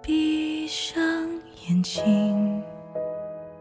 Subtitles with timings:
[0.00, 1.02] 闭上
[1.68, 2.62] 眼睛，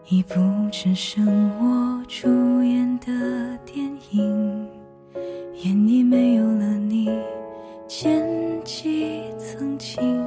[0.10, 0.36] 已不
[0.72, 1.28] 只剩
[1.60, 2.30] 我主
[2.64, 3.80] 演的电
[4.12, 4.70] 影，
[5.56, 7.10] 演已没有了你，
[7.88, 8.22] 剪
[8.64, 10.22] 辑曾经。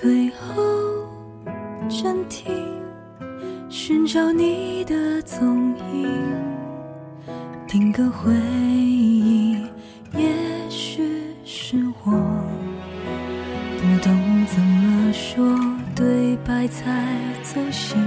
[0.00, 0.62] 退后，
[1.88, 2.54] 暂听，
[3.68, 6.06] 寻找你的踪影。
[7.66, 9.54] 定格回忆，
[10.16, 10.20] 也
[10.70, 11.02] 许
[11.44, 15.58] 是我不懂怎么说
[15.96, 17.04] 对白才
[17.42, 17.98] 走心，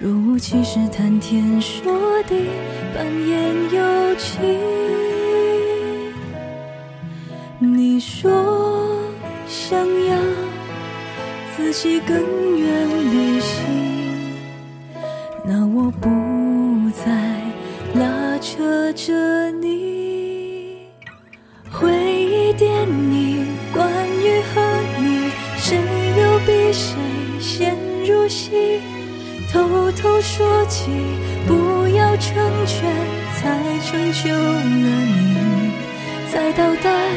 [0.00, 2.40] 若无其事谈天说地，
[2.96, 4.40] 扮演友情。
[7.58, 8.32] 你说，
[9.46, 9.84] 想。
[11.64, 12.14] 自己更
[12.58, 13.62] 愿旅行，
[15.46, 16.10] 那我不
[16.90, 17.10] 再
[17.98, 20.82] 拉扯着你。
[21.70, 24.60] 回忆电影，关于和
[25.00, 25.78] 你，谁
[26.20, 26.96] 又比谁
[27.40, 28.82] 先入戏？
[29.50, 30.90] 偷偷说起，
[31.48, 32.34] 不要成
[32.66, 32.92] 全，
[33.40, 35.72] 才成就了你。
[36.30, 37.08] 在倒带，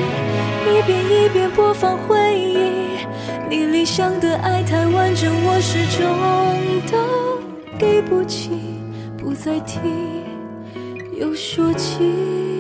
[0.71, 2.87] 一遍一遍播放回忆。
[3.49, 8.49] 你理想的爱太完整，我始终都给不起。
[9.17, 9.79] 不再提，
[11.17, 12.55] 又说起。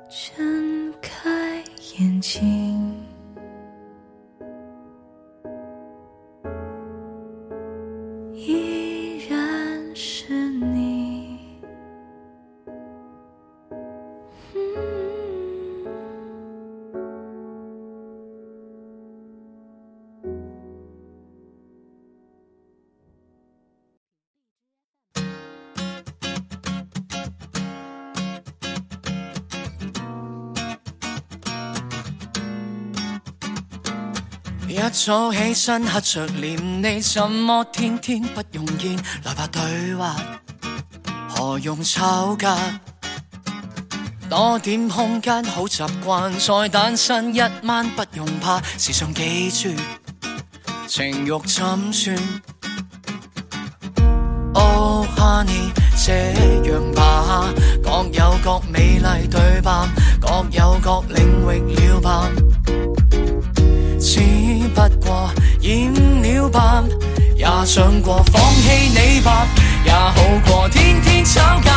[0.09, 1.31] 睁开
[1.99, 2.64] 眼睛。
[34.87, 38.95] 一早起身黑着脸，你怎么天天不用见？
[39.23, 40.15] 来吧对话，
[41.31, 42.55] 何用吵架？
[44.29, 48.61] 多点空间好习惯，再单身一晚不用怕。
[48.77, 49.71] 时常记住，
[50.87, 52.17] 情欲怎算
[54.53, 55.73] ？Oh honey，
[56.05, 56.13] 这
[56.71, 57.47] 样吧，
[57.83, 59.89] 各有各美丽对白，
[60.21, 61.84] 各有各领域。
[67.45, 69.47] 也想过放弃你吧，
[69.85, 70.13] 也好
[70.47, 71.74] 过天天吵架。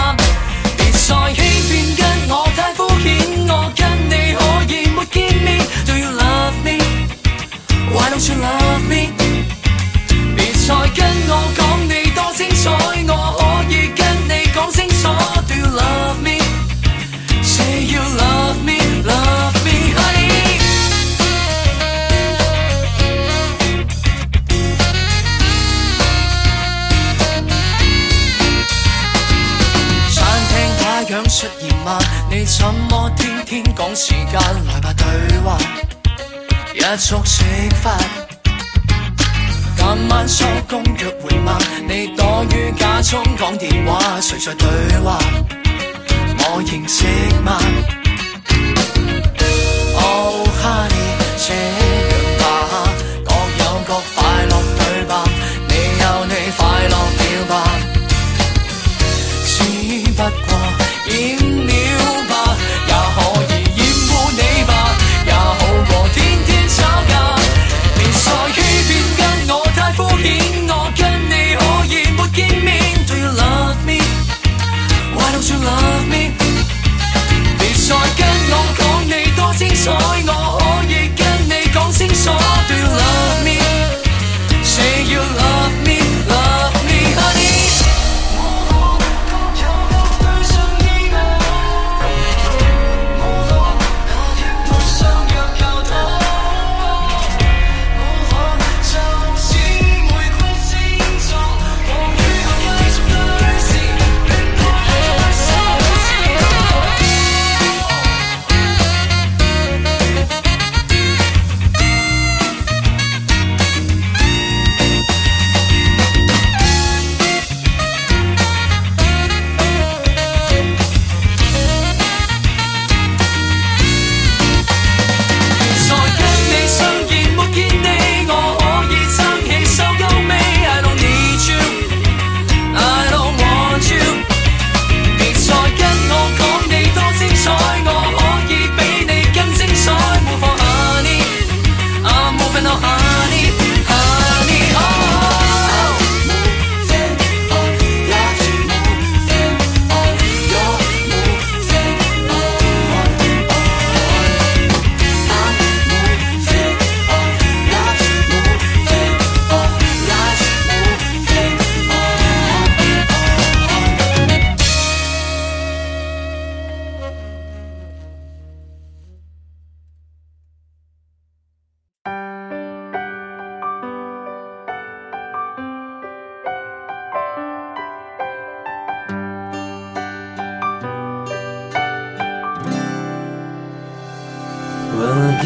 [32.47, 34.33] 怎么天天讲时间？
[34.33, 35.57] 来吧对话，
[36.73, 37.43] 一触即
[37.81, 37.91] 发。
[39.75, 41.57] 今晚收工约会吗？
[41.85, 44.67] 你躲于假中讲电话，谁在对
[45.01, 45.19] 话？
[46.37, 47.05] 我认识
[47.43, 47.59] 吗？